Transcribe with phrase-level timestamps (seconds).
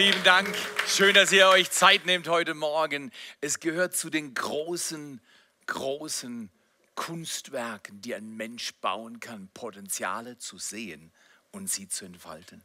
[0.00, 0.48] Lieben Dank.
[0.86, 3.12] Schön, dass ihr euch Zeit nehmt heute Morgen.
[3.42, 5.20] Es gehört zu den großen,
[5.66, 6.48] großen
[6.94, 11.12] Kunstwerken, die ein Mensch bauen kann, Potenziale zu sehen
[11.50, 12.64] und sie zu entfalten.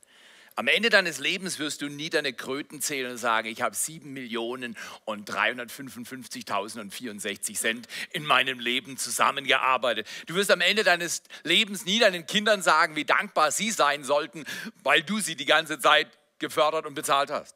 [0.56, 4.13] Am Ende deines Lebens wirst du nie deine Kröten zählen und sagen, ich habe sieben
[4.13, 10.08] Millionen und 355.064 Cent in meinem Leben zusammengearbeitet.
[10.28, 14.45] Du wirst am Ende deines Lebens nie deinen Kindern sagen, wie dankbar sie sein sollten,
[14.83, 16.08] weil du sie die ganze Zeit
[16.46, 17.56] gefördert und bezahlt hast.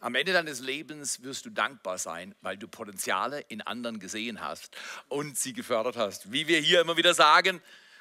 [0.00, 4.76] Am Ende deines Lebens wirst du dankbar sein, weil du Potenziale in anderen gesehen hast
[5.08, 6.32] und sie gefördert hast.
[6.32, 7.60] Wie wir hier immer wieder sagen,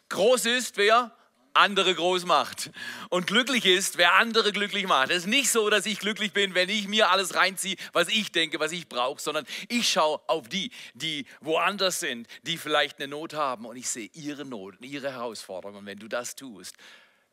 [0.09, 1.16] groß ist wer
[1.56, 2.69] andere groß macht
[3.09, 5.09] und glücklich ist, wer andere glücklich macht.
[5.09, 8.31] Es ist nicht so, dass ich glücklich bin, wenn ich mir alles reinziehe, was ich
[8.31, 13.07] denke, was ich brauche, sondern ich schaue auf die, die woanders sind, die vielleicht eine
[13.07, 15.79] Not haben und ich sehe ihre Not und ihre Herausforderungen.
[15.79, 16.75] Und wenn du das tust,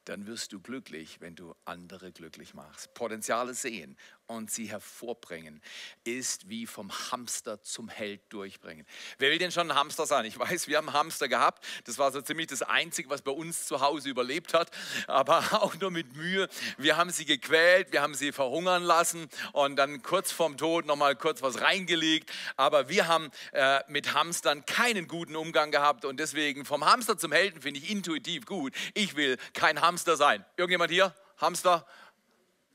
[0.04, 2.92] dann wirst du glücklich, wenn du andere glücklich machst.
[2.94, 3.96] Potenziale sehen
[4.26, 5.62] und sie hervorbringen,
[6.04, 8.86] ist wie vom Hamster zum Held durchbringen.
[9.18, 10.24] Wer will denn schon ein Hamster sein?
[10.24, 11.64] Ich weiß, wir haben einen Hamster gehabt.
[11.84, 14.70] Das war so ziemlich das Einzige, was bei uns zu Hause überlebt hat,
[15.06, 16.48] aber auch nur mit Mühe.
[16.78, 21.16] Wir haben sie gequält, wir haben sie verhungern lassen und dann kurz vorm Tod nochmal
[21.16, 22.30] kurz was reingelegt.
[22.56, 27.32] Aber wir haben äh, mit Hamstern keinen guten Umgang gehabt und deswegen vom Hamster zum
[27.32, 28.74] Helden finde ich intuitiv gut.
[28.94, 30.44] Ich will kein Hamster sein.
[30.56, 31.14] Irgendjemand hier?
[31.38, 31.86] Hamster?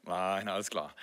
[0.07, 0.93] Nein, alles klar.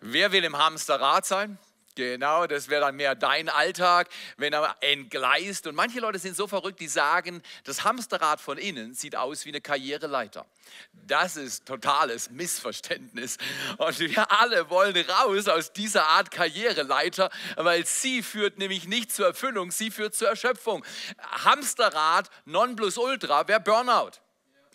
[0.00, 1.58] Wer will im Hamsterrad sein?
[1.94, 4.08] Genau, das wäre dann mehr dein Alltag,
[4.38, 5.66] wenn er entgleist.
[5.66, 9.50] Und manche Leute sind so verrückt, die sagen, das Hamsterrad von innen sieht aus wie
[9.50, 10.46] eine Karriereleiter.
[11.06, 13.36] Das ist totales Missverständnis.
[13.76, 19.26] Und wir alle wollen raus aus dieser Art Karriereleiter, weil sie führt nämlich nicht zur
[19.26, 20.84] Erfüllung, sie führt zur Erschöpfung.
[21.44, 24.21] Hamsterrad non plus ultra wäre Burnout.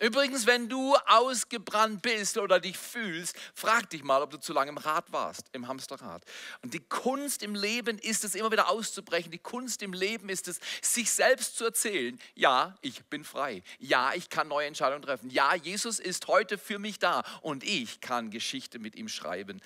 [0.00, 4.70] Übrigens, wenn du ausgebrannt bist oder dich fühlst, frag dich mal, ob du zu lange
[4.70, 6.24] im Rad warst, im Hamsterrad.
[6.62, 9.32] Und die Kunst im Leben ist es, immer wieder auszubrechen.
[9.32, 13.62] Die Kunst im Leben ist es, sich selbst zu erzählen, ja, ich bin frei.
[13.78, 15.30] Ja, ich kann neue Entscheidungen treffen.
[15.30, 19.60] Ja, Jesus ist heute für mich da und ich kann Geschichte mit ihm schreiben.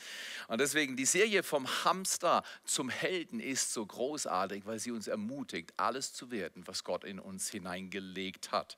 [0.49, 5.73] Und deswegen die Serie vom Hamster zum Helden ist so großartig, weil sie uns ermutigt,
[5.77, 8.77] alles zu werden, was Gott in uns hineingelegt hat.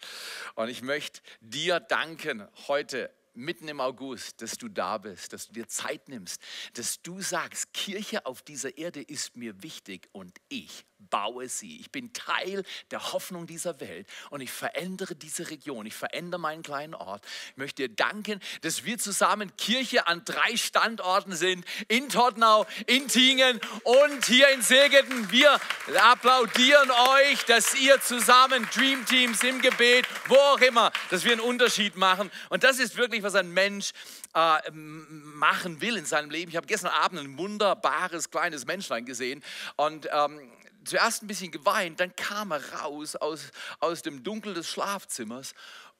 [0.54, 5.52] Und ich möchte dir danken heute mitten im August, dass du da bist, dass du
[5.54, 6.40] dir Zeit nimmst,
[6.74, 11.80] dass du sagst, Kirche auf dieser Erde ist mir wichtig und ich baue sie.
[11.80, 15.86] Ich bin Teil der Hoffnung dieser Welt und ich verändere diese Region.
[15.86, 17.24] Ich verändere meinen kleinen Ort.
[17.50, 21.64] Ich möchte dir danken, dass wir zusammen Kirche an drei Standorten sind.
[21.88, 25.30] In Tottenau, in Tingen und hier in Segeten.
[25.30, 25.60] Wir
[26.02, 31.40] applaudieren euch, dass ihr zusammen Dream Teams im Gebet, wo auch immer, dass wir einen
[31.40, 32.30] Unterschied machen.
[32.50, 33.92] Und das ist wirklich, was ein Mensch
[34.34, 36.50] äh, machen will in seinem Leben.
[36.50, 39.42] Ich habe gestern Abend ein wunderbares kleines Menschlein gesehen
[39.76, 40.50] und ähm,
[40.84, 43.50] zuerst ein bisschen geweint, dann kam er raus aus,
[43.80, 45.54] aus dem Dunkel des Schlafzimmers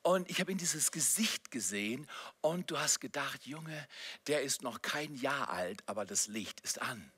[0.05, 2.07] und ich habe in dieses Gesicht gesehen
[2.43, 3.89] und du hast gedacht, Junge,
[4.27, 7.11] der ist noch kein Jahr alt, aber das Licht ist an.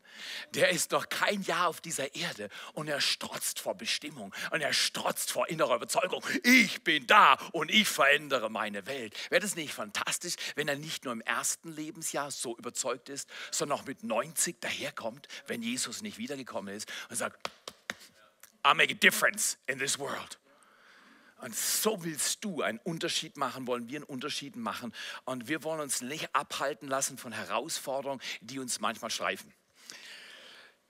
[0.55, 4.73] Der ist noch kein Jahr auf dieser Erde und er strotzt vor Bestimmung und er
[4.73, 6.25] strotzt vor innerer Überzeugung.
[6.45, 9.15] Ich bin da und ich verändere meine Welt.
[9.31, 13.81] Wäre das nicht fantastisch, wenn er nicht nur im ersten Lebensjahr so überzeugt ist, sondern
[13.81, 17.51] auch mit 90 daherkommt, wenn Jesus nicht wiedergekommen ist und sagt,
[18.65, 20.39] I make a difference in this world.
[21.37, 24.93] Und so willst du einen Unterschied machen, wollen wir einen Unterschied machen.
[25.25, 29.53] Und wir wollen uns nicht abhalten lassen von Herausforderungen, die uns manchmal streifen.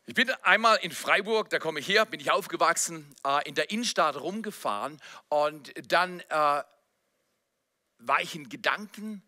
[0.08, 3.70] Ich bin einmal in Freiburg, da komme ich her, bin ich aufgewachsen, äh, in der
[3.70, 6.62] Innenstadt rumgefahren und dann äh,
[7.98, 9.24] war ich in Gedanken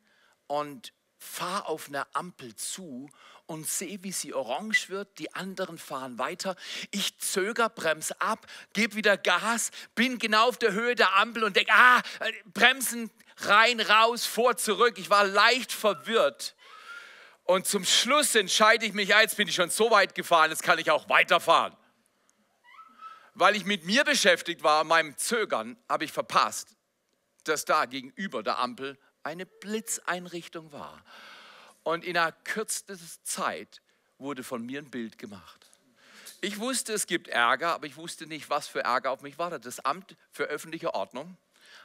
[0.47, 3.11] und fahre auf einer Ampel zu
[3.49, 6.55] und sehe, wie sie orange wird, die anderen fahren weiter.
[6.91, 11.57] Ich zöger, bremse ab, gebe wieder Gas, bin genau auf der Höhe der Ampel und
[11.57, 12.03] denke, ah,
[12.53, 14.99] bremsen, rein, raus, vor, zurück.
[14.99, 16.55] Ich war leicht verwirrt.
[17.45, 20.79] Und zum Schluss entscheide ich mich, jetzt bin ich schon so weit gefahren, jetzt kann
[20.79, 21.75] ich auch weiterfahren.
[23.33, 26.77] Weil ich mit mir beschäftigt war, meinem Zögern, habe ich verpasst,
[27.45, 31.03] dass da gegenüber der Ampel eine Blitzeinrichtung war.
[31.89, 33.81] Und in einer kürzester Zeit
[34.19, 35.71] wurde von mir ein Bild gemacht.
[36.43, 39.65] Ich wusste, es gibt Ärger, aber ich wusste nicht, was für Ärger auf mich wartet.
[39.65, 41.39] Das Amt für öffentliche Ordnung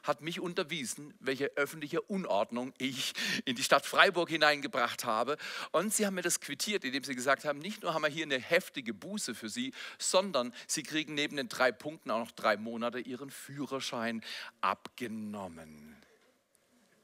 [0.04, 3.14] hat mich unterwiesen, welche öffentliche Unordnung ich
[3.46, 5.38] in die Stadt Freiburg hineingebracht habe.
[5.72, 8.26] Und sie haben mir das quittiert, indem sie gesagt haben, nicht nur haben wir hier
[8.26, 12.58] eine heftige Buße für Sie, sondern Sie kriegen neben den drei Punkten auch noch drei
[12.58, 14.22] Monate Ihren Führerschein
[14.60, 15.96] abgenommen.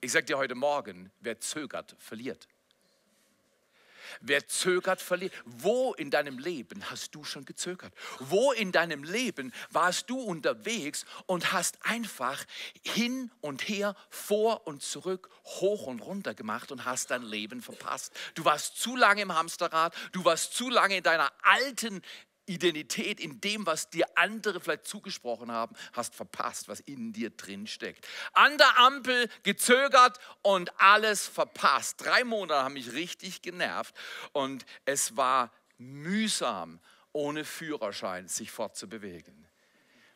[0.02, 2.50] Ich sage dir heute Morgen, wer zögert, verliert.
[4.22, 5.34] Wer zögert, verliert.
[5.46, 7.94] Wo in deinem Leben hast du schon gezögert?
[8.20, 12.44] Wo in deinem Leben warst du unterwegs und hast einfach
[12.84, 18.14] hin und her, vor und zurück, hoch und runter gemacht und hast dein Leben verpasst?
[18.36, 22.02] Du warst zu lange im Hamsterrad, du warst zu lange in deiner alten
[22.50, 27.68] Identität in dem, was dir andere vielleicht zugesprochen haben, hast verpasst, was in dir drin
[27.68, 28.08] steckt.
[28.34, 32.04] An der Ampel gezögert und alles verpasst.
[32.04, 33.96] Drei Monate haben mich richtig genervt
[34.32, 36.80] und es war mühsam,
[37.12, 39.49] ohne Führerschein sich fortzubewegen.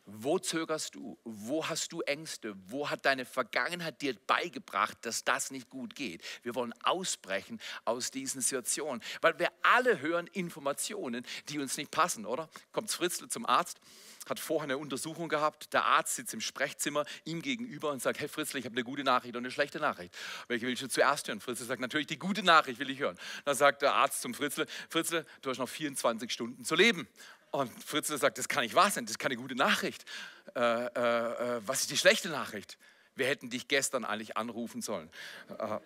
[0.06, 1.18] Wo zögerst du?
[1.24, 2.54] Wo hast du Ängste?
[2.66, 6.22] Wo hat deine Vergangenheit dir beigebracht, dass das nicht gut geht?
[6.42, 12.26] Wir wollen ausbrechen aus diesen Situationen, weil wir alle hören Informationen, die uns nicht passen,
[12.26, 12.50] oder?
[12.72, 13.80] Kommt Fritzl zum Arzt,
[14.28, 18.28] hat vorher eine Untersuchung gehabt, der Arzt sitzt im Sprechzimmer ihm gegenüber und sagt, hey
[18.28, 20.14] Fritzl, ich habe eine gute Nachricht und eine schlechte Nachricht.
[20.48, 21.40] Welche willst du zuerst hören?
[21.40, 23.18] Fritzl sagt, natürlich die gute Nachricht will ich hören.
[23.44, 27.08] Dann sagt der Arzt zum Fritzl, Fritzl, du hast noch 24 Stunden zu leben.
[27.54, 30.04] Und Fritzl sagt, das kann nicht wahr sein, das ist keine gute Nachricht.
[30.56, 32.78] Äh, äh, äh, was ist die schlechte Nachricht?
[33.14, 35.08] Wir hätten dich gestern eigentlich anrufen sollen.
[35.56, 35.78] Äh,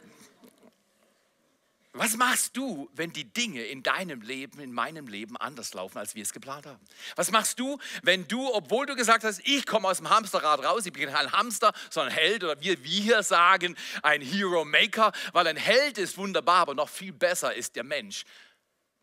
[1.92, 6.14] was machst du, wenn die Dinge in deinem Leben, in meinem Leben anders laufen, als
[6.14, 6.80] wir es geplant haben?
[7.16, 10.86] Was machst du, wenn du, obwohl du gesagt hast, ich komme aus dem Hamsterrad raus,
[10.86, 15.46] ich bin kein Hamster, sondern Held oder wir, wir hier sagen, ein Hero Maker, weil
[15.46, 18.24] ein Held ist wunderbar, aber noch viel besser ist der Mensch,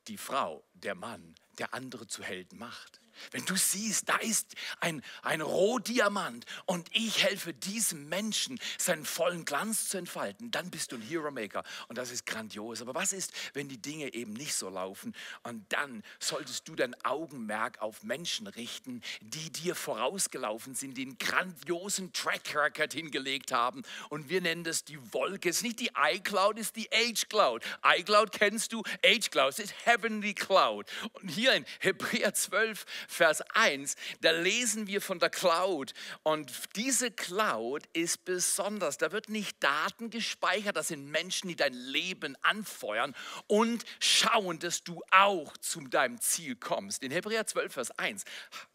[0.08, 3.02] die Frau, der Mann, der andere zu Helden macht.
[3.32, 9.46] Wenn du siehst, da ist ein, ein Rohdiamant und ich helfe diesem Menschen, seinen vollen
[9.46, 12.82] Glanz zu entfalten, dann bist du ein Hero Maker und das ist grandios.
[12.82, 15.16] Aber was ist, wenn die Dinge eben nicht so laufen?
[15.44, 22.14] Und dann solltest du dein Augenmerk auf Menschen richten, die dir vorausgelaufen sind, einen grandiosen
[22.14, 23.84] Track Record hingelegt haben.
[24.10, 25.50] Und wir nennen das die Wolke.
[25.50, 27.64] Es ist nicht die iCloud, es ist die Age Cloud.
[27.84, 30.88] iCloud kennst du, Age Cloud ist Heavenly Cloud.
[31.14, 35.94] Und hier in Hebräer 12, Vers 1, da lesen wir von der Cloud.
[36.24, 38.98] Und diese Cloud ist besonders.
[38.98, 43.16] Da wird nicht Daten gespeichert, das sind Menschen, die dein Leben anfeuern
[43.48, 47.04] und schauen, dass du auch zu deinem Ziel kommst.
[47.04, 48.24] In Hebräer 12, Vers 1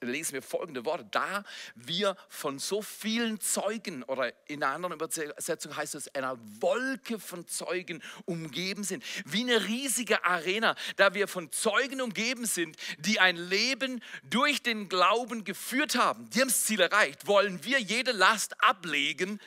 [0.01, 1.07] lesen wir folgende Worte.
[1.11, 1.45] Da
[1.75, 7.47] wir von so vielen Zeugen oder in einer anderen Übersetzung heißt es einer Wolke von
[7.47, 13.37] Zeugen umgeben sind, wie eine riesige Arena, da wir von Zeugen umgeben sind, die ein
[13.37, 18.63] Leben durch den Glauben geführt haben, die haben das Ziel erreicht, wollen wir jede Last
[18.63, 19.41] ablegen,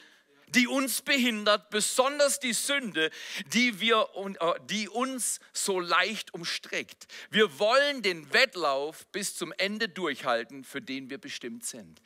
[0.55, 3.09] die uns behindert, besonders die Sünde,
[3.47, 7.07] die, wir, äh, die uns so leicht umstrickt.
[7.29, 12.01] Wir wollen den Wettlauf bis zum Ende durchhalten, für den wir bestimmt sind.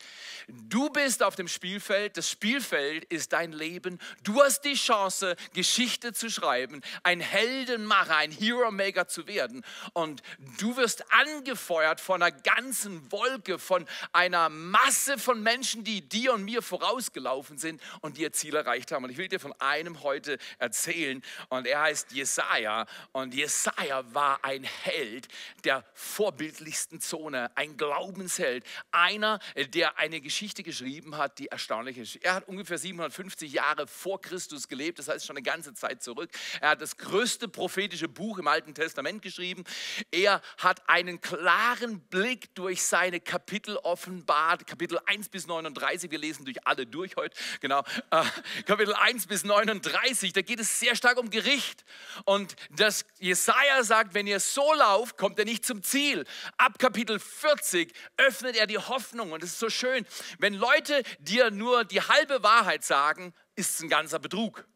[0.48, 4.00] Du bist auf dem Spielfeld, das Spielfeld ist dein Leben.
[4.24, 9.64] Du hast die Chance, Geschichte zu schreiben, ein Heldenmacher, ein Hero-Maker zu werden.
[9.94, 10.22] Und
[10.60, 16.44] du wirst angefeuert von einer ganzen Wolke, von einer Masse von Menschen, die dir und
[16.44, 19.04] mir vorausgelaufen sind und dir Ziel erreicht haben.
[19.04, 24.44] Und ich will dir von einem heute erzählen und er heißt Jesaja und Jesaja war
[24.44, 25.28] ein Held
[25.64, 29.40] der vorbildlichsten Zone, ein Glaubensheld, einer,
[29.74, 32.16] der eine Geschichte geschrieben hat, die erstaunlich ist.
[32.18, 36.30] Er hat ungefähr 750 Jahre vor Christus gelebt, das heißt schon eine ganze Zeit zurück.
[36.62, 39.64] Er hat das größte prophetische Buch im Alten Testament geschrieben.
[40.12, 46.12] Er hat einen klaren Blick durch seine Kapitel offenbart, Kapitel 1 bis 39.
[46.12, 47.38] Wir lesen durch alle durch heute.
[47.60, 47.84] Genau.
[48.12, 48.24] Äh,
[48.66, 51.86] Kapitel 1 bis 39, da geht es sehr stark um Gericht.
[52.26, 56.26] Und das Jesaja sagt, wenn ihr so lauft, kommt ihr nicht zum Ziel.
[56.58, 59.32] Ab Kapitel 40 öffnet er die Hoffnung.
[59.32, 60.06] Und es ist so schön,
[60.40, 64.68] wenn Leute dir nur die halbe Wahrheit sagen, ist es ein ganzer Betrug.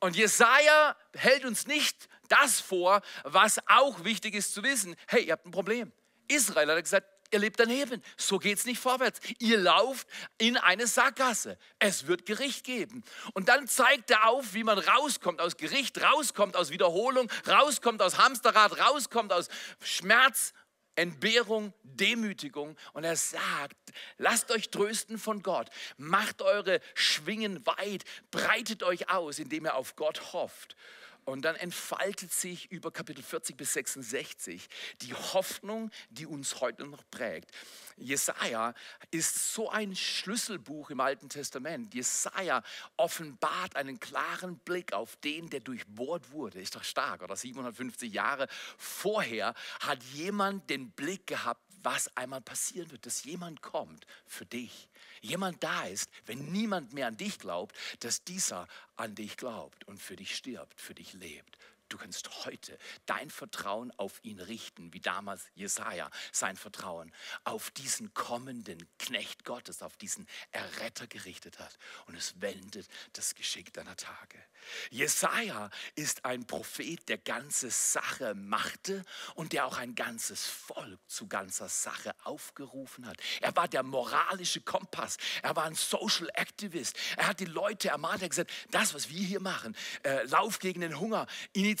[0.00, 4.96] Und Jesaja hält uns nicht das vor, was auch wichtig ist zu wissen.
[5.06, 5.92] Hey, ihr habt ein Problem.
[6.28, 8.02] Israel hat gesagt, ihr lebt daneben.
[8.16, 9.20] So geht es nicht vorwärts.
[9.38, 10.06] Ihr lauft
[10.38, 11.58] in eine Sackgasse.
[11.78, 13.02] Es wird Gericht geben.
[13.34, 18.18] Und dann zeigt er auf, wie man rauskommt aus Gericht, rauskommt aus Wiederholung, rauskommt aus
[18.18, 19.48] Hamsterrad, rauskommt aus
[19.82, 20.52] Schmerz,
[20.94, 22.76] Entbehrung, Demütigung.
[22.92, 29.38] Und er sagt, lasst euch trösten von Gott, macht eure Schwingen weit, breitet euch aus,
[29.38, 30.76] indem ihr auf Gott hofft.
[31.24, 34.68] Und dann entfaltet sich über Kapitel 40 bis 66
[35.02, 37.50] die Hoffnung, die uns heute noch prägt.
[37.96, 38.74] Jesaja
[39.10, 41.94] ist so ein Schlüsselbuch im Alten Testament.
[41.94, 42.62] Jesaja
[42.96, 46.60] offenbart einen klaren Blick auf den, der durchbohrt wurde.
[46.60, 47.36] Ist doch stark, oder?
[47.36, 54.06] 750 Jahre vorher hat jemand den Blick gehabt, was einmal passieren wird, dass jemand kommt
[54.26, 54.88] für dich.
[55.20, 60.00] Jemand da ist, wenn niemand mehr an dich glaubt, dass dieser an dich glaubt und
[60.00, 61.58] für dich stirbt, für dich lebt.
[61.92, 67.12] Du kannst heute dein Vertrauen auf ihn richten, wie damals Jesaja sein Vertrauen
[67.44, 71.78] auf diesen kommenden Knecht Gottes, auf diesen Erretter gerichtet hat.
[72.06, 74.42] Und es wendet das Geschick deiner Tage.
[74.88, 81.26] Jesaja ist ein Prophet, der ganze Sache machte und der auch ein ganzes Volk zu
[81.26, 83.18] ganzer Sache aufgerufen hat.
[83.42, 85.18] Er war der moralische Kompass.
[85.42, 86.96] Er war ein Social Activist.
[87.18, 88.22] Er hat die Leute ermahnt.
[88.22, 91.26] Er hat gesagt, das, was wir hier machen, äh, Lauf gegen den Hunger,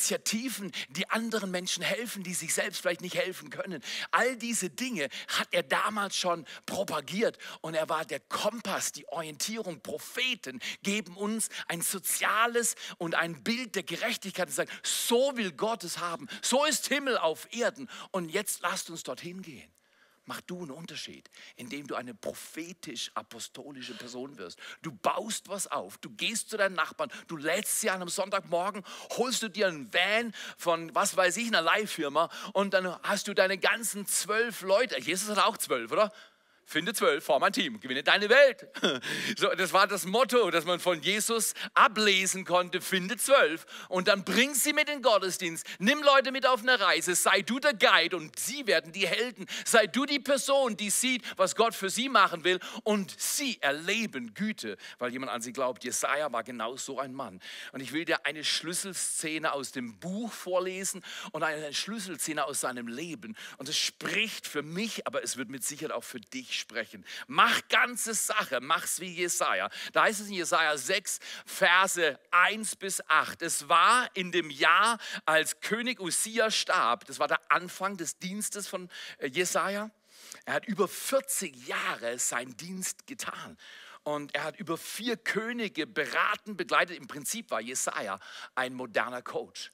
[0.02, 3.80] Initiativen, die anderen Menschen helfen, die sich selbst vielleicht nicht helfen können.
[4.10, 9.80] All diese Dinge hat er damals schon propagiert und er war der Kompass, die Orientierung.
[9.80, 15.84] Propheten geben uns ein soziales und ein Bild der Gerechtigkeit und sagen, so will Gott
[15.84, 16.26] es haben.
[16.42, 19.72] So ist Himmel auf Erden und jetzt lasst uns dorthin gehen
[20.26, 24.58] mach du einen Unterschied, indem du eine prophetisch-apostolische Person wirst.
[24.82, 28.82] Du baust was auf, du gehst zu deinen Nachbarn, du lädst sie an am Sonntagmorgen,
[29.16, 33.34] holst du dir einen Van von, was weiß ich, einer Leihfirma und dann hast du
[33.34, 35.00] deine ganzen zwölf Leute.
[35.00, 36.12] Jesus hat auch zwölf, oder?
[36.64, 38.68] Finde zwölf, form ein Team, gewinne deine Welt.
[39.36, 42.80] So, das war das Motto, das man von Jesus ablesen konnte.
[42.80, 45.66] Finde zwölf und dann bring sie mit in den Gottesdienst.
[45.78, 47.14] Nimm Leute mit auf eine Reise.
[47.14, 49.46] Sei du der Guide und sie werden die Helden.
[49.64, 54.34] Sei du die Person, die sieht, was Gott für sie machen will und sie erleben
[54.34, 55.84] Güte, weil jemand an sie glaubt.
[55.84, 57.40] Jesaja war genau so ein Mann.
[57.72, 61.02] Und ich will dir eine Schlüsselszene aus dem Buch vorlesen
[61.32, 63.36] und eine Schlüsselszene aus seinem Leben.
[63.58, 67.04] Und es spricht für mich, aber es wird mit Sicherheit auch für dich sprechen.
[67.26, 69.68] Mach ganze Sache, mach's wie Jesaja.
[69.92, 73.42] Da heißt es in Jesaja 6, Verse 1 bis 8.
[73.42, 78.66] Es war in dem Jahr, als König Usia starb, das war der Anfang des Dienstes
[78.66, 78.88] von
[79.18, 79.90] äh, Jesaja.
[80.44, 83.58] Er hat über 40 Jahre seinen Dienst getan.
[84.04, 86.96] Und er hat über vier Könige beraten, begleitet.
[86.96, 88.18] Im Prinzip war Jesaja
[88.54, 89.70] ein moderner Coach.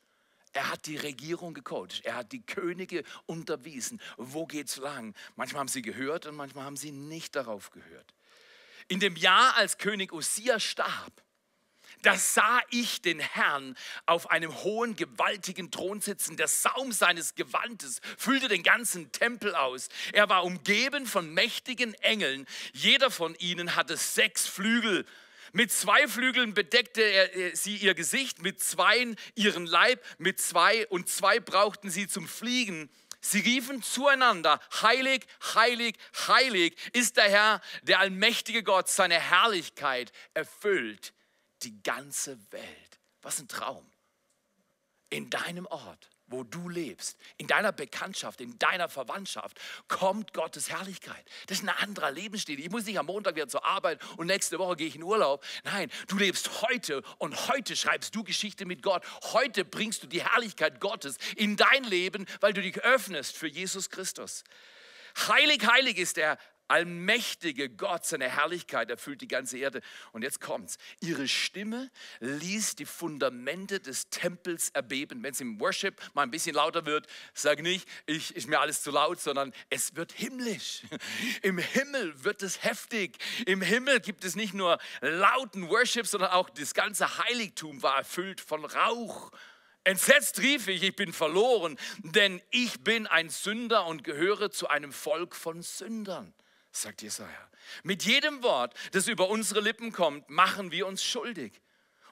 [0.59, 2.05] Er hat die Regierung gecoacht.
[2.05, 4.01] Er hat die Könige unterwiesen.
[4.17, 5.15] Wo geht's lang?
[5.37, 8.13] Manchmal haben sie gehört und manchmal haben sie nicht darauf gehört.
[8.89, 11.23] In dem Jahr, als König Usia starb,
[12.03, 16.37] da sah ich den Herrn auf einem hohen, gewaltigen Thron sitzen.
[16.37, 19.89] Der Saum seines Gewandes füllte den ganzen Tempel aus.
[20.13, 22.47] Er war umgeben von mächtigen Engeln.
[22.73, 25.07] Jeder von ihnen hatte sechs Flügel
[25.53, 30.87] mit zwei Flügeln bedeckte er, äh, sie ihr Gesicht, mit zweien ihren Leib, mit zwei
[30.89, 32.91] und zwei brauchten sie zum Fliegen.
[33.21, 35.97] Sie riefen zueinander, heilig, heilig,
[36.29, 41.13] heilig ist der Herr, der allmächtige Gott, seine Herrlichkeit erfüllt
[41.63, 43.01] die ganze Welt.
[43.23, 43.91] Was ein Traum.
[45.11, 49.59] In deinem Ort wo du lebst, in deiner Bekanntschaft, in deiner Verwandtschaft,
[49.89, 51.25] kommt Gottes Herrlichkeit.
[51.47, 52.61] Das ist ein anderer Lebensstil.
[52.61, 55.45] Ich muss nicht am Montag wieder zur Arbeit und nächste Woche gehe ich in Urlaub.
[55.65, 59.05] Nein, du lebst heute und heute schreibst du Geschichte mit Gott.
[59.33, 63.91] Heute bringst du die Herrlichkeit Gottes in dein Leben, weil du dich öffnest für Jesus
[63.91, 64.45] Christus.
[65.29, 69.81] Heilig, heilig ist der allmächtige Gott, seine Herrlichkeit erfüllt die ganze Erde.
[70.13, 70.79] Und jetzt kommt's.
[71.01, 75.23] Ihre Stimme ließ die Fundamente des Tempels erbeben.
[75.23, 78.83] Wenn es im Worship mal ein bisschen lauter wird, sag nicht, ich, ist mir alles
[78.83, 80.83] zu laut, sondern es wird himmlisch.
[81.43, 83.19] Im Himmel wird es heftig.
[83.47, 88.41] Im Himmel gibt es nicht nur lauten Worship, sondern auch das ganze Heiligtum war erfüllt
[88.41, 89.33] von Rauch.
[89.85, 94.93] Entsetzt rief ich, ich bin verloren, denn ich bin ein Sünder und gehöre zu einem
[94.93, 96.35] Volk von Sündern
[96.73, 97.51] sagt Jesaja.
[97.83, 101.61] Mit jedem Wort, das über unsere Lippen kommt, machen wir uns schuldig.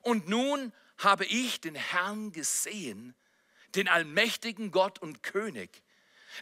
[0.03, 3.15] Und nun habe ich den Herrn gesehen,
[3.75, 5.83] den allmächtigen Gott und König.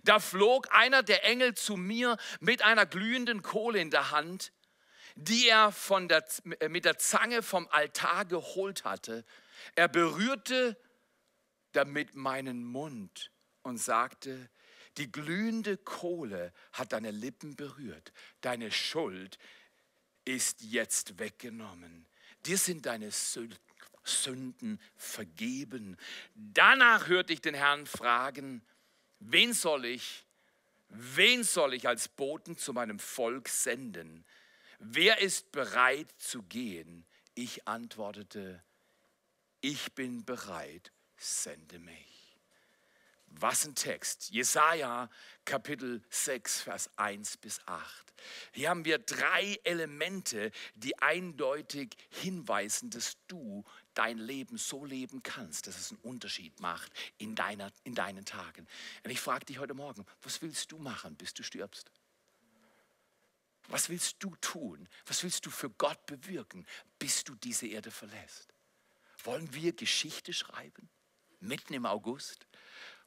[0.03, 4.53] Da flog einer der Engel zu mir mit einer glühenden Kohle in der Hand,
[5.15, 6.25] die er von der,
[6.69, 9.25] mit der Zange vom Altar geholt hatte.
[9.77, 10.77] Er berührte
[11.73, 13.31] damit meinen Mund
[13.63, 14.51] und sagte,
[14.97, 18.13] die glühende Kohle hat deine Lippen berührt.
[18.41, 19.39] Deine Schuld
[20.25, 22.07] ist jetzt weggenommen.
[22.47, 23.11] Dir sind deine
[24.05, 25.97] Sünden vergeben.
[26.35, 28.63] Danach hörte ich den Herrn fragen,
[29.19, 30.25] wen soll ich,
[30.89, 34.25] wen soll ich als Boten zu meinem Volk senden?
[34.79, 37.07] Wer ist bereit zu gehen?
[37.35, 38.63] Ich antwortete,
[39.61, 42.14] ich bin bereit, sende mich.
[43.41, 44.31] Was ein Text.
[44.31, 45.11] Jesaja
[45.45, 48.15] Kapitel 6, Vers 1 bis 8.
[48.53, 53.65] Hier haben wir drei Elemente, die eindeutig hinweisen, dass du
[53.95, 58.69] dein Leben so leben kannst, dass es einen Unterschied macht in, deiner, in deinen Tagen.
[59.03, 61.91] Und ich frage dich heute Morgen, was willst du machen, bis du stirbst?
[63.67, 64.89] Was willst du tun?
[65.07, 66.67] Was willst du für Gott bewirken,
[67.01, 68.55] bis du diese Erde verlässt?
[69.25, 70.89] Wollen wir Geschichte schreiben?
[71.45, 72.47] mitten im August?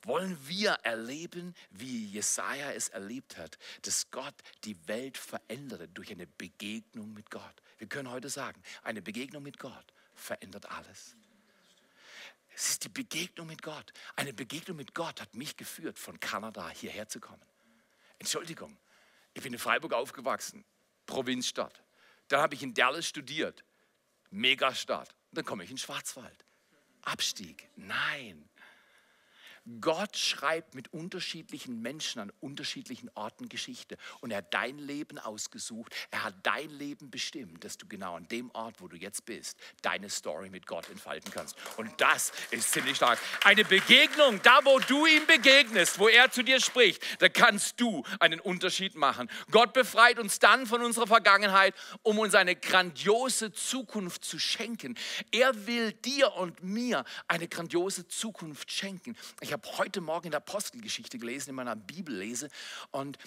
[0.03, 6.27] Wollen wir erleben, wie Jesaja es erlebt hat, dass Gott die Welt veränderte durch eine
[6.27, 7.61] Begegnung mit Gott?
[7.77, 11.15] Wir können heute sagen, eine Begegnung mit Gott verändert alles.
[12.55, 13.93] Es ist die Begegnung mit Gott.
[14.15, 17.45] Eine Begegnung mit Gott hat mich geführt, von Kanada hierher zu kommen.
[18.17, 18.75] Entschuldigung,
[19.33, 20.65] ich bin in Freiburg aufgewachsen,
[21.05, 21.83] Provinzstadt.
[22.29, 23.63] Dann habe ich in Dallas studiert,
[24.31, 25.15] Megastadt.
[25.31, 26.45] Dann komme ich in Schwarzwald.
[27.03, 27.69] Abstieg.
[27.75, 28.49] Nein.
[29.81, 33.97] Gott schreibt mit unterschiedlichen Menschen an unterschiedlichen Orten Geschichte.
[34.21, 35.93] Und er hat dein Leben ausgesucht.
[36.09, 39.57] Er hat dein Leben bestimmt, dass du genau an dem Ort, wo du jetzt bist,
[39.81, 41.55] deine Story mit Gott entfalten kannst.
[41.77, 43.19] Und das ist ziemlich stark.
[43.43, 48.03] Eine Begegnung, da wo du ihm begegnest, wo er zu dir spricht, da kannst du
[48.19, 49.29] einen Unterschied machen.
[49.51, 54.95] Gott befreit uns dann von unserer Vergangenheit, um uns eine grandiose Zukunft zu schenken.
[55.31, 59.15] Er will dir und mir eine grandiose Zukunft schenken.
[59.41, 62.49] Ich habe heute Morgen in der Apostelgeschichte gelesen, in meiner Bibellese.
[62.91, 63.17] Und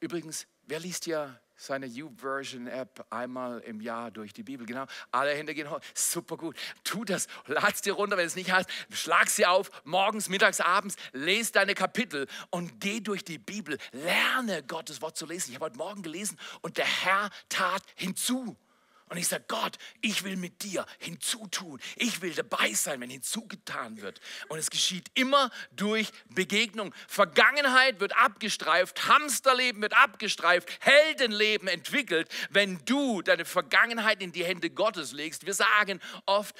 [0.00, 4.66] übrigens, wer liest ja seine U-Version-App einmal im Jahr durch die Bibel.
[4.66, 5.80] Genau, alle Hände gehen hoch.
[5.94, 6.56] Super gut.
[6.84, 8.68] Tu das, lad's dir runter, wenn es nicht hast.
[8.90, 10.96] Schlag sie auf, morgens, mittags, abends.
[11.12, 13.76] Lese deine Kapitel und geh durch die Bibel.
[13.92, 15.50] Lerne Gottes Wort zu lesen.
[15.50, 18.56] Ich habe heute Morgen gelesen und der Herr tat hinzu.
[19.10, 21.80] Und ich sage, Gott, ich will mit dir hinzutun.
[21.96, 24.20] Ich will dabei sein, wenn hinzugetan wird.
[24.48, 26.94] Und es geschieht immer durch Begegnung.
[27.08, 34.70] Vergangenheit wird abgestreift, Hamsterleben wird abgestreift, Heldenleben entwickelt, wenn du deine Vergangenheit in die Hände
[34.70, 35.44] Gottes legst.
[35.44, 36.54] Wir sagen oft,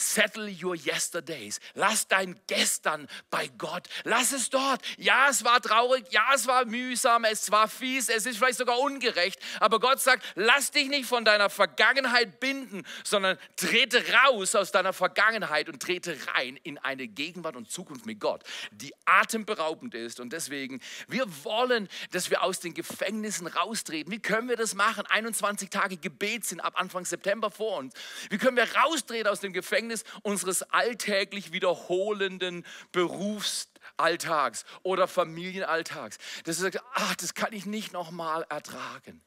[0.00, 1.58] Settle your yesterdays.
[1.74, 3.88] Lass dein Gestern bei Gott.
[4.04, 4.80] Lass es dort.
[4.96, 6.04] Ja, es war traurig.
[6.10, 7.24] Ja, es war mühsam.
[7.24, 8.08] Es war fies.
[8.08, 9.40] Es ist vielleicht sogar ungerecht.
[9.58, 14.92] Aber Gott sagt, lass dich nicht von deiner Vergangenheit binden, sondern trete raus aus deiner
[14.92, 20.20] Vergangenheit und trete rein in eine Gegenwart und Zukunft mit Gott, die atemberaubend ist.
[20.20, 24.12] Und deswegen, wir wollen, dass wir aus den Gefängnissen raustreten.
[24.12, 25.06] Wie können wir das machen?
[25.06, 27.94] 21 Tage Gebet sind ab Anfang September vor uns.
[28.30, 29.87] Wie können wir raustreten aus dem Gefängnis?
[29.88, 36.18] Gefängnis unseres alltäglich wiederholenden Berufsalltags oder Familienalltags.
[36.44, 39.22] Dass er sagt, ach, das kann ich nicht nochmal ertragen.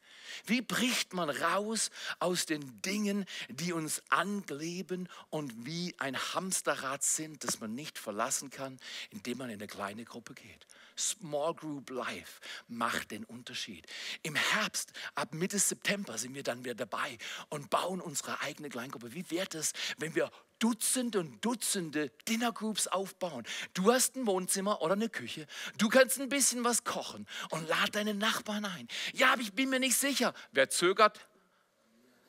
[0.46, 7.44] Wie bricht man raus aus den Dingen, die uns angleben und wie ein Hamsterrad sind,
[7.44, 8.78] das man nicht verlassen kann,
[9.10, 10.66] indem man in eine kleine Gruppe geht?
[10.96, 13.86] Small Group Life macht den Unterschied.
[14.22, 19.14] Im Herbst, ab Mitte September, sind wir dann wieder dabei und bauen unsere eigene Kleingruppe.
[19.14, 20.30] Wie wäre es, wenn wir
[20.62, 23.44] Dutzende und Dutzende Dinnergroups aufbauen.
[23.74, 25.48] Du hast ein Wohnzimmer oder eine Küche.
[25.76, 28.86] Du kannst ein bisschen was kochen und lad deine Nachbarn ein.
[29.12, 30.32] Ja, aber ich bin mir nicht sicher.
[30.52, 31.18] Wer zögert,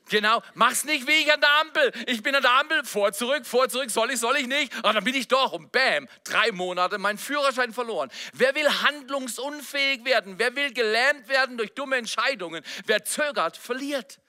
[0.09, 1.91] Genau, mach's nicht wie ich an der Ampel.
[2.07, 4.73] Ich bin an der Ampel, vor, zurück, vor, zurück, soll ich, soll ich nicht?
[4.83, 8.11] Ah, dann bin ich doch und bam, drei Monate mein Führerschein verloren.
[8.33, 10.35] Wer will handlungsunfähig werden?
[10.39, 12.63] Wer will gelähmt werden durch dumme Entscheidungen?
[12.85, 14.19] Wer zögert, verliert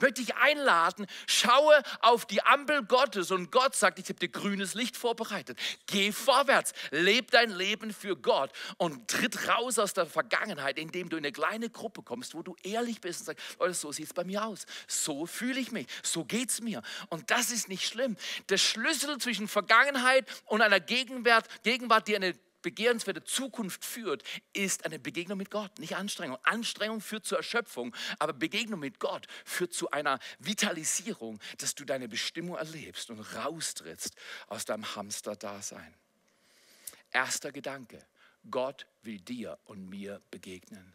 [0.00, 4.74] möchte ich einladen, schaue auf die Ampel Gottes und Gott sagt, ich habe dir grünes
[4.74, 5.58] Licht vorbereitet.
[5.86, 11.16] Geh vorwärts, leb dein Leben für Gott und tritt raus aus der Vergangenheit, indem du
[11.16, 14.14] in eine kleine Gruppe kommst, wo du ehrlich bist und sagst, Leute, so sieht es
[14.14, 16.82] bei mir aus, so fühle ich mich, so geht es mir.
[17.08, 18.16] Und das ist nicht schlimm.
[18.48, 24.98] Der Schlüssel zwischen Vergangenheit und einer Gegenwart, Gegenwart die eine begehrenswerte Zukunft führt, ist eine
[24.98, 26.38] Begegnung mit Gott, nicht Anstrengung.
[26.42, 32.08] Anstrengung führt zur Erschöpfung, aber Begegnung mit Gott führt zu einer Vitalisierung, dass du deine
[32.08, 34.14] Bestimmung erlebst und raustrittst
[34.48, 35.94] aus deinem Hamster-Dasein.
[37.10, 38.04] Erster Gedanke,
[38.50, 40.94] Gott will dir und mir begegnen.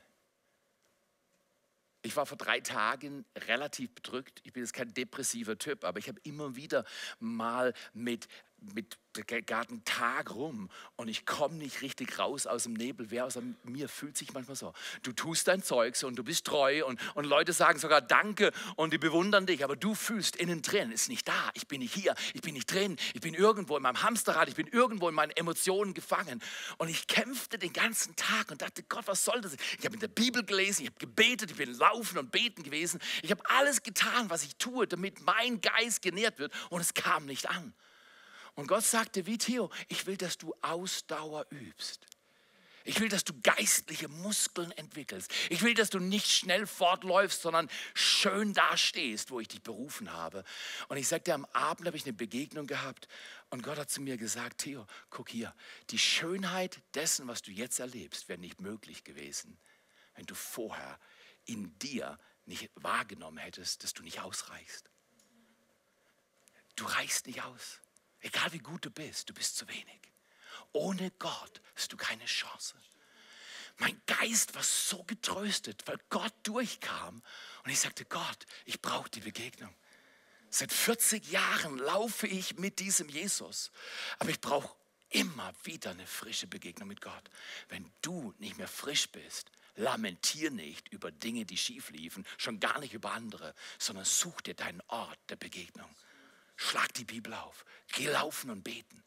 [2.05, 4.41] Ich war vor drei Tagen relativ bedrückt.
[4.43, 6.83] Ich bin jetzt kein depressiver Typ, aber ich habe immer wieder
[7.19, 8.27] mal mit
[8.73, 8.97] mit
[9.45, 13.11] garten Tag rum und ich komme nicht richtig raus aus dem Nebel.
[13.11, 14.73] Wer außer mir fühlt sich manchmal so.
[15.03, 18.91] Du tust dein Zeug und du bist treu und, und Leute sagen sogar Danke und
[18.91, 21.51] die bewundern dich, aber du fühlst innen drin, ist nicht da.
[21.53, 24.55] Ich bin nicht hier, ich bin nicht drin, ich bin irgendwo in meinem Hamsterrad, ich
[24.55, 26.41] bin irgendwo in meinen Emotionen gefangen.
[26.79, 29.55] Und ich kämpfte den ganzen Tag und dachte, Gott, was soll das?
[29.77, 32.99] Ich habe in der Bibel gelesen, ich habe gebetet, ich bin laufen und beten gewesen.
[33.21, 37.25] Ich habe alles getan, was ich tue, damit mein Geist genährt wird und es kam
[37.25, 37.73] nicht an.
[38.55, 42.05] Und Gott sagte, wie Theo, ich will, dass du Ausdauer übst.
[42.85, 45.31] Ich will, dass du geistliche Muskeln entwickelst.
[45.49, 50.43] Ich will, dass du nicht schnell fortläufst, sondern schön dastehst, wo ich dich berufen habe.
[50.89, 53.07] Und ich sagte, am Abend habe ich eine Begegnung gehabt
[53.49, 55.55] und Gott hat zu mir gesagt, Theo, guck hier,
[55.91, 59.57] die Schönheit dessen, was du jetzt erlebst, wäre nicht möglich gewesen,
[60.15, 60.99] wenn du vorher
[61.45, 64.89] in dir nicht wahrgenommen hättest, dass du nicht ausreichst.
[66.75, 67.79] Du reichst nicht aus.
[68.23, 69.99] Egal wie gut du bist, du bist zu wenig.
[70.71, 72.75] Ohne Gott hast du keine Chance.
[73.77, 77.21] Mein Geist war so getröstet, weil Gott durchkam.
[77.63, 79.73] Und ich sagte, Gott, ich brauche die Begegnung.
[80.49, 83.71] Seit 40 Jahren laufe ich mit diesem Jesus.
[84.19, 84.73] Aber ich brauche
[85.09, 87.29] immer wieder eine frische Begegnung mit Gott.
[87.69, 92.79] Wenn du nicht mehr frisch bist, lamentier nicht über Dinge, die schief liefen, schon gar
[92.79, 95.89] nicht über andere, sondern such dir deinen Ort der Begegnung.
[96.55, 99.03] Schlag die Bibel auf, geh laufen und beten.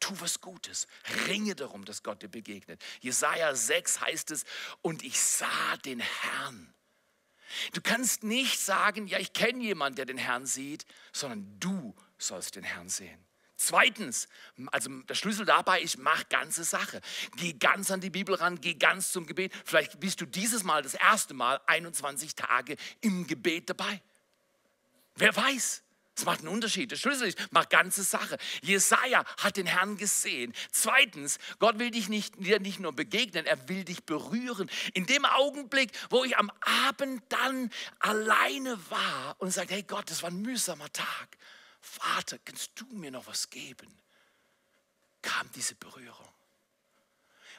[0.00, 0.86] Tu was Gutes,
[1.26, 2.82] ringe darum, dass Gott dir begegnet.
[3.00, 4.44] Jesaja 6 heißt es,
[4.80, 6.74] und ich sah den Herrn.
[7.72, 12.56] Du kannst nicht sagen, ja, ich kenne jemanden, der den Herrn sieht, sondern du sollst
[12.56, 13.26] den Herrn sehen.
[13.56, 14.26] Zweitens,
[14.72, 17.02] also der Schlüssel dabei ist, mach ganze Sache.
[17.36, 19.52] Geh ganz an die Bibel ran, geh ganz zum Gebet.
[19.66, 24.00] Vielleicht bist du dieses Mal das erste Mal 21 Tage im Gebet dabei.
[25.16, 25.82] Wer weiß?
[26.20, 26.90] Das macht einen Unterschied.
[26.90, 28.36] Der Schlüssel ist, mach ganze Sache.
[28.60, 30.52] Jesaja hat den Herrn gesehen.
[30.70, 34.70] Zweitens, Gott will dich nicht, dir nicht nur begegnen, er will dich berühren.
[34.92, 40.22] In dem Augenblick, wo ich am Abend dann alleine war und sagte, hey Gott, das
[40.22, 41.38] war ein mühsamer Tag.
[41.80, 43.88] Vater, kannst du mir noch was geben?
[45.22, 46.28] Kam diese Berührung.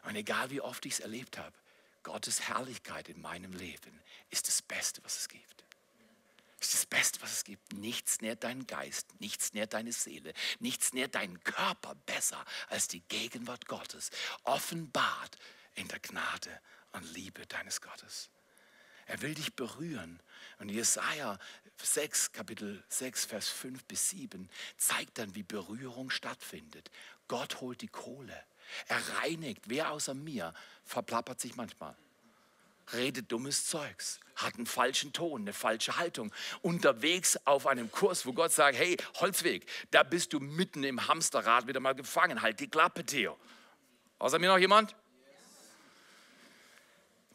[0.03, 1.57] Und egal wie oft ich es erlebt habe,
[2.03, 5.65] Gottes Herrlichkeit in meinem Leben ist das Beste, was es gibt.
[6.61, 7.73] Ist das Beste, was es gibt.
[7.73, 13.01] Nichts nährt deinen Geist, nichts nährt deine Seele, nichts nährt deinen Körper besser als die
[13.01, 14.11] Gegenwart Gottes,
[14.43, 15.37] offenbart
[15.75, 18.29] in der Gnade und Liebe deines Gottes.
[19.07, 20.21] Er will dich berühren.
[20.59, 21.37] Und Jesaja
[21.81, 26.91] 6, Kapitel 6, Vers 5 bis 7 zeigt dann, wie Berührung stattfindet.
[27.27, 28.41] Gott holt die Kohle.
[28.87, 29.63] Er reinigt.
[29.67, 30.53] Wer außer mir
[30.85, 31.95] verplappert sich manchmal?
[32.93, 36.33] Redet dummes Zeugs, hat einen falschen Ton, eine falsche Haltung.
[36.61, 41.67] Unterwegs auf einem Kurs, wo Gott sagt, hey, Holzweg, da bist du mitten im Hamsterrad
[41.67, 42.41] wieder mal gefangen.
[42.41, 43.37] Halt die Klappe, Theo.
[44.19, 44.95] Außer mir noch jemand?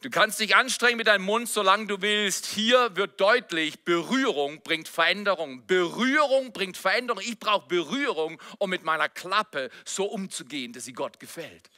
[0.02, 2.46] Du kannst dich anstrengen mit deinem Mund, solange du willst.
[2.46, 5.66] Hier wird deutlich, Berührung bringt Veränderung.
[5.66, 7.22] Berührung bringt Veränderung.
[7.24, 11.70] Ich brauche Berührung, um mit meiner Klappe so umzugehen, dass sie Gott gefällt.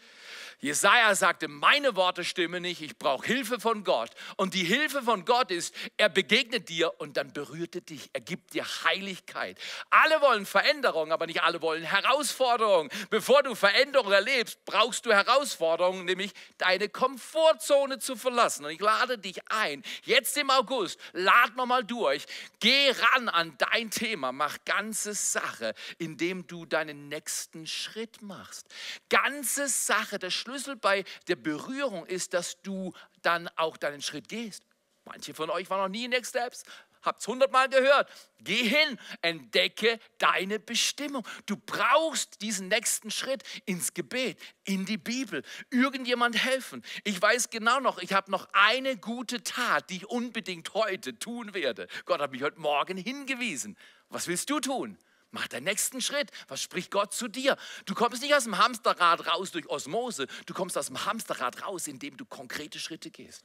[0.60, 4.10] Jesaja sagte, meine Worte stimmen nicht, ich brauche Hilfe von Gott.
[4.36, 8.10] Und die Hilfe von Gott ist, er begegnet dir und dann berührt er dich.
[8.12, 9.56] Er gibt dir Heiligkeit.
[9.90, 12.90] Alle wollen Veränderung, aber nicht alle wollen Herausforderung.
[13.08, 18.64] Bevor du Veränderung erlebst, brauchst du Herausforderungen, nämlich deine Komfortzone zu verlassen.
[18.64, 22.26] Und ich lade dich ein, jetzt im August, lad nochmal durch,
[22.58, 28.66] geh ran an dein Thema, mach ganze Sache, indem du deinen nächsten Schritt machst.
[29.08, 34.62] Ganze Sache, das Schlüssel bei der Berührung ist, dass du dann auch deinen Schritt gehst.
[35.04, 36.64] Manche von euch waren noch nie in Next Steps,
[37.02, 38.10] habt es hundertmal gehört.
[38.40, 41.26] Geh hin, entdecke deine Bestimmung.
[41.44, 46.82] Du brauchst diesen nächsten Schritt ins Gebet, in die Bibel, irgendjemand helfen.
[47.04, 51.52] Ich weiß genau noch, ich habe noch eine gute Tat, die ich unbedingt heute tun
[51.52, 51.88] werde.
[52.06, 53.76] Gott hat mich heute Morgen hingewiesen.
[54.08, 54.96] Was willst du tun?
[55.30, 56.30] Mach deinen nächsten Schritt.
[56.48, 57.56] Was spricht Gott zu dir?
[57.84, 60.26] Du kommst nicht aus dem Hamsterrad raus durch Osmose.
[60.46, 63.44] Du kommst aus dem Hamsterrad raus, indem du konkrete Schritte gehst.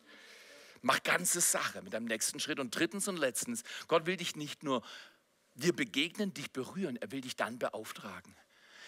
[0.82, 2.60] Mach ganze Sache mit deinem nächsten Schritt.
[2.60, 4.82] Und drittens und letztens, Gott will dich nicht nur
[5.56, 8.36] dir begegnen, dich berühren, er will dich dann beauftragen.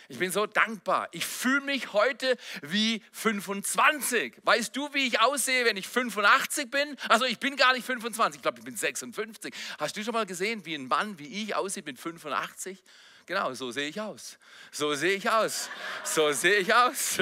[0.07, 1.07] Ich bin so dankbar.
[1.11, 4.37] Ich fühle mich heute wie 25.
[4.43, 6.95] Weißt du, wie ich aussehe, wenn ich 85 bin?
[7.09, 9.53] Also ich bin gar nicht 25, ich glaube, ich bin 56.
[9.79, 12.83] Hast du schon mal gesehen, wie ein Mann wie ich aussieht mit 85?
[13.25, 14.37] Genau, so sehe ich aus.
[14.71, 15.69] So sehe ich aus.
[16.03, 17.19] So sehe ich aus.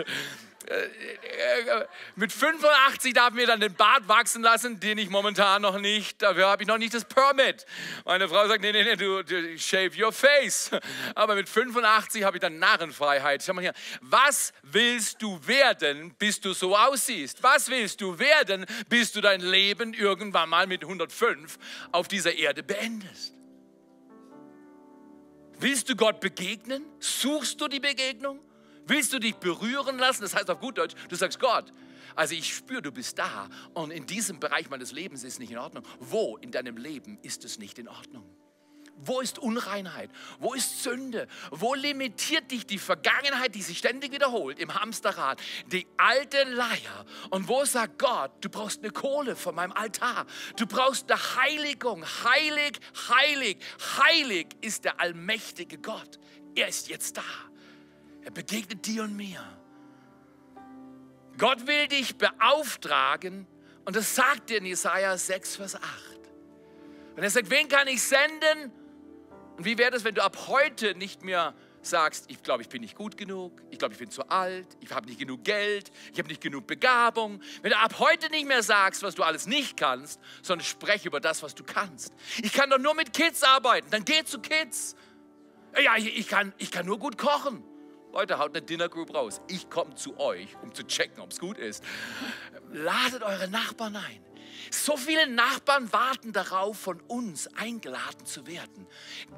[0.68, 5.78] Äh, äh, mit 85 darf mir dann den Bart wachsen lassen, den ich momentan noch
[5.78, 7.66] nicht, dafür habe ich noch nicht das Permit.
[8.06, 10.72] Meine Frau sagt, nee, nee, nee, du, du shave your face.
[11.16, 13.44] Aber mit 85 habe ich dann Narrenfreiheit.
[13.44, 17.44] Schau mal hier, was willst du werden, bis du so aussiehst?
[17.44, 21.58] Was willst du werden, bis du dein Leben irgendwann mal mit 105
[21.92, 23.34] auf dieser Erde beendest?
[25.60, 26.86] Willst du Gott begegnen?
[27.00, 28.40] Suchst du die Begegnung?
[28.86, 30.22] Willst du dich berühren lassen?
[30.24, 31.74] Das heißt auf gut Deutsch, du sagst Gott,
[32.16, 35.58] also ich spüre, du bist da und in diesem Bereich meines Lebens ist nicht in
[35.58, 35.84] Ordnung.
[36.00, 38.24] Wo in deinem Leben ist es nicht in Ordnung?
[38.96, 40.12] Wo ist Unreinheit?
[40.40, 41.28] Wo ist Sünde?
[41.50, 45.42] Wo limitiert dich die Vergangenheit, die sich ständig wiederholt im Hamsterrad?
[45.68, 47.06] Die alte Leier.
[47.32, 50.26] Und wo sagt Gott, du brauchst eine Kohle von meinem Altar.
[50.58, 52.06] Du brauchst eine Heiligung.
[52.24, 53.58] Heilig, heilig,
[53.98, 56.20] heilig ist der allmächtige Gott.
[56.56, 57.24] Er ist jetzt da.
[58.24, 59.42] Er begegnet dir und mir.
[61.38, 63.48] Gott will dich beauftragen
[63.86, 65.84] und das sagt er in Jesaja 6, Vers 8.
[67.16, 68.72] Und er sagt, wen kann ich senden?
[69.58, 72.82] Und wie wäre es, wenn du ab heute nicht mehr sagst, ich glaube, ich bin
[72.82, 76.18] nicht gut genug, ich glaube, ich bin zu alt, ich habe nicht genug Geld, ich
[76.18, 79.76] habe nicht genug Begabung, wenn du ab heute nicht mehr sagst, was du alles nicht
[79.76, 82.14] kannst, sondern sprech über das, was du kannst.
[82.42, 84.96] Ich kann doch nur mit Kids arbeiten, dann geh zu Kids.
[85.84, 87.64] Ja, ich kann, ich kann nur gut kochen.
[88.14, 89.42] Leute, haut eine Dinner Group raus.
[89.48, 91.84] Ich komme zu euch, um zu checken, ob es gut ist.
[92.72, 94.24] Ladet eure Nachbarn ein.
[94.70, 98.88] So viele Nachbarn warten darauf, von uns eingeladen zu werden.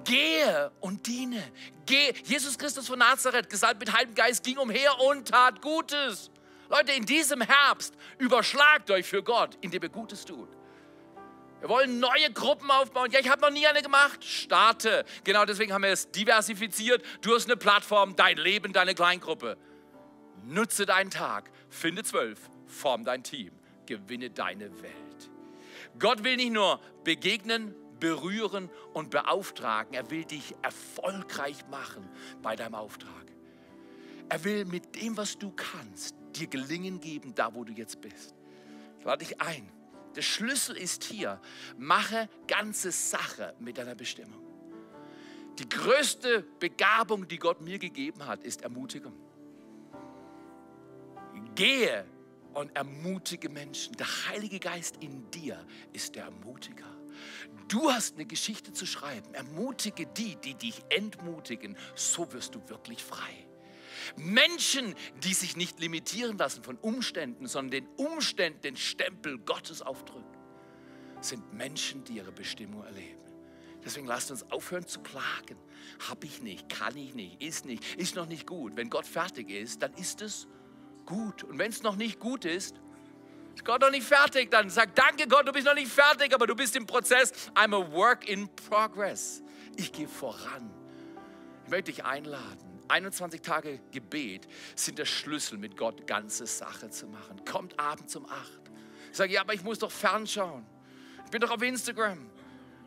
[0.03, 1.41] Gehe und diene.
[1.85, 2.13] Gehe.
[2.25, 6.29] Jesus Christus von Nazareth, gesalbt mit Heiligen Geist, ging umher und tat Gutes.
[6.69, 10.49] Leute, in diesem Herbst überschlagt euch für Gott, indem ihr Gutes tut.
[11.65, 13.09] Wir wollen neue Gruppen aufbauen.
[13.09, 14.23] Ja, ich habe noch nie eine gemacht.
[14.23, 15.03] Starte.
[15.23, 17.03] Genau deswegen haben wir es diversifiziert.
[17.21, 19.57] Du hast eine Plattform, dein Leben, deine Kleingruppe.
[20.43, 23.51] Nutze deinen Tag, finde zwölf, form dein Team,
[23.87, 25.31] gewinne deine Welt.
[25.97, 32.07] Gott will nicht nur begegnen, berühren und beauftragen, er will dich erfolgreich machen
[32.43, 33.25] bei deinem Auftrag.
[34.29, 38.35] Er will mit dem, was du kannst, dir Gelingen geben, da wo du jetzt bist.
[38.99, 39.74] Ich lade dich ein.
[40.15, 41.41] Der Schlüssel ist hier,
[41.77, 44.41] mache ganze Sache mit deiner Bestimmung.
[45.59, 49.13] Die größte Begabung, die Gott mir gegeben hat, ist Ermutigung.
[51.55, 52.05] Gehe
[52.53, 53.95] und ermutige Menschen.
[53.95, 56.85] Der Heilige Geist in dir ist der Ermutiger.
[57.67, 59.33] Du hast eine Geschichte zu schreiben.
[59.33, 61.77] Ermutige die, die dich entmutigen.
[61.95, 63.47] So wirst du wirklich frei.
[64.17, 70.37] Menschen, die sich nicht limitieren lassen von Umständen, sondern den Umständen den Stempel Gottes aufdrücken,
[71.21, 73.21] sind Menschen, die ihre Bestimmung erleben.
[73.83, 75.57] Deswegen lasst uns aufhören zu klagen.
[76.09, 78.75] Hab ich nicht, kann ich nicht, ist nicht, ist noch nicht gut.
[78.75, 80.47] Wenn Gott fertig ist, dann ist es
[81.05, 81.43] gut.
[81.43, 82.75] Und wenn es noch nicht gut ist,
[83.53, 86.47] ist Gott noch nicht fertig, dann sag danke Gott, du bist noch nicht fertig, aber
[86.47, 87.31] du bist im Prozess.
[87.53, 89.43] I'm a work in progress.
[89.77, 90.71] Ich gehe voran.
[91.63, 92.64] Ich möchte dich einladen.
[92.87, 97.43] 21 Tage Gebet sind der Schlüssel, mit Gott ganze Sache zu machen.
[97.45, 98.49] Kommt abends um 8.
[99.11, 100.65] Ich sage, ja, aber ich muss doch fernschauen.
[101.25, 102.29] Ich bin doch auf Instagram.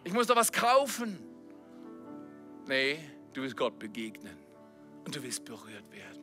[0.04, 1.18] Ich muss doch was kaufen.
[2.66, 2.98] Nee,
[3.32, 4.36] du willst Gott begegnen
[5.04, 6.22] und du willst berührt werden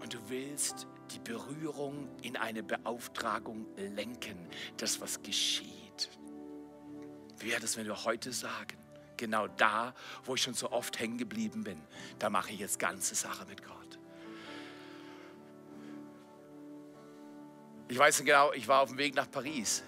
[0.00, 6.10] und du willst die Berührung in eine Beauftragung lenken, das was geschieht.
[7.38, 8.76] Wie wäre das, wenn wir heute sagen,
[9.18, 11.80] genau da, wo ich schon so oft hängen geblieben bin,
[12.18, 13.98] da mache ich jetzt ganze Sache mit Gott.
[17.88, 19.82] Ich weiß genau, ich war auf dem Weg nach Paris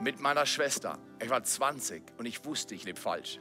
[0.00, 0.98] mit meiner Schwester.
[1.20, 3.40] Ich war 20 und ich wusste, ich lebe falsch.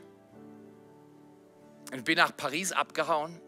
[1.92, 3.40] Und bin nach Paris abgehauen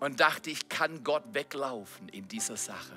[0.00, 2.96] und dachte, ich kann Gott weglaufen in dieser Sache.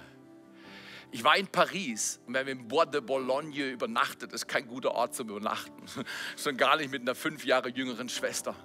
[1.12, 4.34] Ich war in Paris und wir haben im Bois de Boulogne übernachtet.
[4.34, 5.84] Das ist kein guter Ort zum Übernachten,
[6.36, 8.56] sondern gar nicht mit einer fünf Jahre jüngeren Schwester.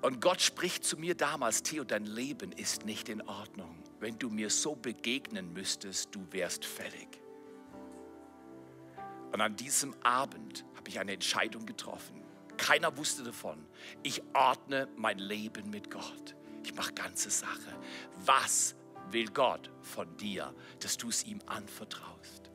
[0.00, 3.82] Und Gott spricht zu mir damals, Theo, dein Leben ist nicht in Ordnung.
[4.00, 7.08] Wenn du mir so begegnen müsstest, du wärst fällig.
[9.32, 12.22] Und an diesem Abend habe ich eine Entscheidung getroffen.
[12.56, 13.66] Keiner wusste davon.
[14.02, 16.36] Ich ordne mein Leben mit Gott.
[16.62, 17.76] Ich mache ganze Sache.
[18.24, 18.76] Was
[19.10, 22.50] will Gott von dir, dass du es ihm anvertraust?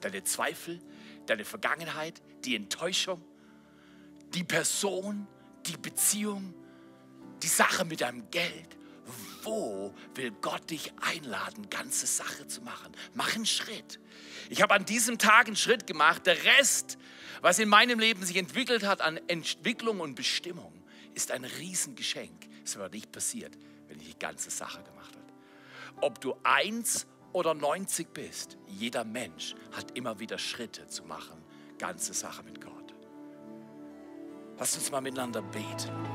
[0.00, 0.80] Deine Zweifel,
[1.26, 3.22] deine Vergangenheit, die Enttäuschung,
[4.34, 5.26] die Person,
[5.66, 6.54] die Beziehung,
[7.42, 8.76] die Sache mit deinem Geld.
[9.42, 12.92] Wo will Gott dich einladen, ganze Sache zu machen?
[13.12, 14.00] Mach einen Schritt.
[14.48, 16.26] Ich habe an diesem Tag einen Schritt gemacht.
[16.26, 16.96] Der Rest,
[17.42, 20.72] was in meinem Leben sich entwickelt hat an Entwicklung und Bestimmung,
[21.14, 22.48] ist ein Riesengeschenk.
[22.64, 23.52] Es wäre nicht passiert,
[23.88, 25.13] wenn ich die ganze Sache gemacht.
[26.00, 31.42] Ob du eins oder 90 bist, jeder Mensch hat immer wieder Schritte zu machen.
[31.78, 32.94] Ganze Sache mit Gott.
[34.58, 36.13] Lass uns mal miteinander beten.